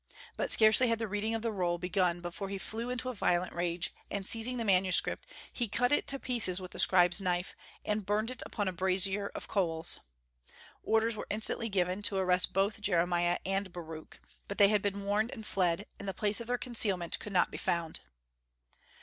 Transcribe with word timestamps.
But 0.35 0.49
scarcely 0.49 0.87
had 0.87 0.97
the 0.97 1.07
reading 1.07 1.35
of 1.35 1.43
the 1.43 1.51
roll 1.51 1.77
begun 1.77 2.21
before 2.21 2.49
he 2.49 2.57
flew 2.57 2.89
into 2.89 3.09
a 3.09 3.13
violent 3.13 3.53
rage, 3.53 3.93
and 4.09 4.25
seizing 4.25 4.57
the 4.57 4.65
manuscript 4.65 5.27
he 5.53 5.67
cut 5.67 5.91
it 5.91 6.07
to 6.07 6.17
pieces 6.17 6.59
with 6.59 6.71
the 6.71 6.79
scribe's 6.79 7.21
knife, 7.21 7.55
and 7.85 8.03
burned 8.03 8.31
it 8.31 8.41
upon 8.43 8.67
a 8.67 8.73
brazier 8.73 9.27
of 9.35 9.47
coals. 9.47 9.99
Orders 10.81 11.15
were 11.15 11.27
instantly 11.29 11.69
given 11.69 12.01
to 12.01 12.17
arrest 12.17 12.51
both 12.51 12.81
Jeremiah 12.81 13.37
and 13.45 13.71
Baruch; 13.71 14.19
but 14.47 14.57
they 14.57 14.69
had 14.69 14.81
been 14.81 15.03
warned 15.03 15.29
and 15.33 15.45
fled, 15.45 15.85
and 15.99 16.07
the 16.07 16.15
place 16.15 16.41
of 16.41 16.47
their 16.47 16.57
concealment 16.57 17.19
could 17.19 17.31
not 17.31 17.51
be 17.51 17.59
found. 17.59 17.99